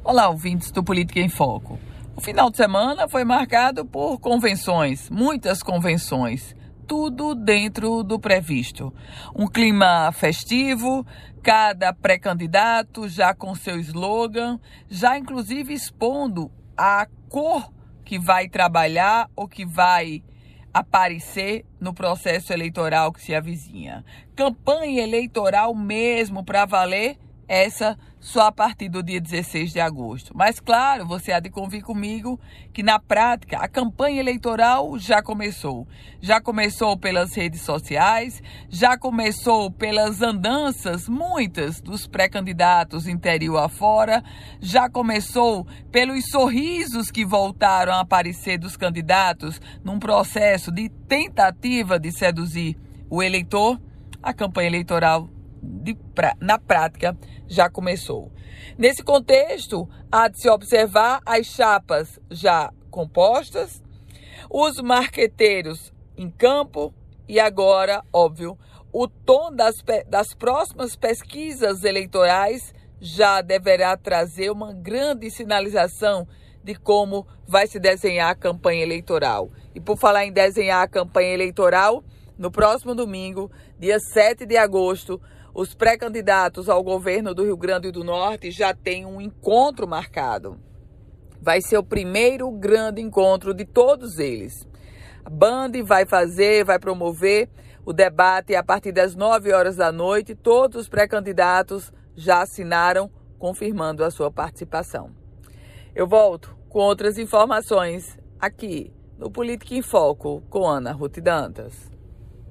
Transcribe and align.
Olá, 0.00 0.28
ouvintes 0.28 0.72
do 0.72 0.82
Política 0.82 1.20
em 1.20 1.28
Foco. 1.28 1.78
O 2.16 2.20
final 2.20 2.50
de 2.50 2.56
semana 2.56 3.06
foi 3.08 3.24
marcado 3.24 3.84
por 3.84 4.18
convenções, 4.18 5.08
muitas 5.08 5.62
convenções, 5.62 6.56
tudo 6.88 7.34
dentro 7.36 8.02
do 8.02 8.18
previsto. 8.18 8.92
Um 9.34 9.46
clima 9.46 10.10
festivo, 10.10 11.06
cada 11.40 11.92
pré-candidato 11.92 13.08
já 13.08 13.32
com 13.32 13.54
seu 13.54 13.78
slogan, 13.78 14.58
já 14.88 15.16
inclusive 15.16 15.72
expondo 15.72 16.50
a 16.76 17.06
cor 17.28 17.72
que 18.04 18.18
vai 18.18 18.48
trabalhar 18.48 19.30
ou 19.36 19.46
que 19.46 19.64
vai 19.64 20.22
aparecer 20.74 21.64
no 21.78 21.94
processo 21.94 22.52
eleitoral 22.52 23.12
que 23.12 23.22
se 23.22 23.34
avizinha. 23.34 24.04
Campanha 24.34 25.02
eleitoral 25.02 25.72
mesmo 25.74 26.44
para 26.44 26.64
valer 26.64 27.18
essa 27.52 27.98
só 28.18 28.46
a 28.46 28.52
partir 28.52 28.88
do 28.88 29.02
dia 29.02 29.20
16 29.20 29.72
de 29.72 29.80
agosto. 29.80 30.32
Mas, 30.34 30.58
claro, 30.58 31.04
você 31.04 31.32
há 31.32 31.38
de 31.38 31.50
convir 31.50 31.82
comigo 31.82 32.40
que, 32.72 32.82
na 32.82 32.98
prática, 32.98 33.58
a 33.58 33.68
campanha 33.68 34.20
eleitoral 34.20 34.98
já 34.98 35.22
começou. 35.22 35.86
Já 36.18 36.40
começou 36.40 36.96
pelas 36.96 37.34
redes 37.34 37.60
sociais, 37.60 38.42
já 38.70 38.96
começou 38.96 39.70
pelas 39.70 40.22
andanças, 40.22 41.06
muitas, 41.10 41.78
dos 41.78 42.06
pré-candidatos 42.06 43.06
interior 43.06 43.58
afora, 43.58 44.24
já 44.58 44.88
começou 44.88 45.66
pelos 45.90 46.24
sorrisos 46.30 47.10
que 47.10 47.22
voltaram 47.22 47.92
a 47.92 48.00
aparecer 48.00 48.56
dos 48.56 48.78
candidatos 48.78 49.60
num 49.84 49.98
processo 49.98 50.72
de 50.72 50.88
tentativa 50.88 51.98
de 51.98 52.12
seduzir 52.12 52.78
o 53.10 53.22
eleitor. 53.22 53.78
A 54.22 54.32
campanha 54.32 54.68
eleitoral 54.68 55.28
pra, 56.14 56.34
na 56.40 56.58
prática 56.58 57.16
já 57.46 57.68
começou. 57.70 58.30
Nesse 58.76 59.02
contexto, 59.02 59.88
há 60.10 60.28
de 60.28 60.40
se 60.40 60.48
observar 60.48 61.20
as 61.24 61.46
chapas 61.46 62.18
já 62.30 62.72
compostas, 62.90 63.82
os 64.50 64.80
marqueteiros 64.80 65.92
em 66.16 66.30
campo 66.30 66.94
e 67.28 67.40
agora, 67.40 68.02
óbvio, 68.12 68.58
o 68.92 69.08
tom 69.08 69.54
das, 69.54 69.82
das 70.08 70.34
próximas 70.34 70.94
pesquisas 70.94 71.82
eleitorais 71.84 72.74
já 73.00 73.40
deverá 73.40 73.96
trazer 73.96 74.50
uma 74.50 74.72
grande 74.72 75.30
sinalização 75.30 76.28
de 76.62 76.74
como 76.74 77.26
vai 77.46 77.66
se 77.66 77.80
desenhar 77.80 78.30
a 78.30 78.36
campanha 78.36 78.82
eleitoral. 78.82 79.50
E 79.74 79.80
por 79.80 79.96
falar 79.96 80.24
em 80.24 80.32
desenhar 80.32 80.82
a 80.82 80.88
campanha 80.88 81.32
eleitoral, 81.32 82.04
no 82.38 82.50
próximo 82.50 82.94
domingo, 82.94 83.50
dia 83.78 83.98
7 83.98 84.46
de 84.46 84.56
agosto, 84.56 85.20
os 85.54 85.74
pré-candidatos 85.74 86.68
ao 86.68 86.82
governo 86.82 87.34
do 87.34 87.44
Rio 87.44 87.56
Grande 87.56 87.90
do 87.90 88.02
Norte 88.02 88.50
já 88.50 88.74
têm 88.74 89.04
um 89.04 89.20
encontro 89.20 89.86
marcado. 89.86 90.58
Vai 91.40 91.60
ser 91.60 91.76
o 91.76 91.84
primeiro 91.84 92.50
grande 92.50 93.02
encontro 93.02 93.52
de 93.52 93.66
todos 93.66 94.18
eles. 94.18 94.66
A 95.24 95.28
Band 95.28 95.72
vai 95.84 96.06
fazer, 96.06 96.64
vai 96.64 96.78
promover 96.78 97.50
o 97.84 97.92
debate 97.92 98.54
a 98.54 98.62
partir 98.62 98.92
das 98.92 99.14
9 99.14 99.52
horas 99.52 99.76
da 99.76 99.92
noite. 99.92 100.34
Todos 100.34 100.82
os 100.82 100.88
pré-candidatos 100.88 101.92
já 102.16 102.42
assinaram 102.42 103.10
confirmando 103.38 104.04
a 104.04 104.10
sua 104.10 104.30
participação. 104.30 105.10
Eu 105.94 106.06
volto 106.06 106.56
com 106.68 106.78
outras 106.78 107.18
informações 107.18 108.18
aqui 108.40 108.90
no 109.18 109.30
Política 109.30 109.74
em 109.74 109.82
Foco 109.82 110.42
com 110.48 110.66
Ana 110.66 110.92
Ruth 110.92 111.18
Dantas. 111.18 111.91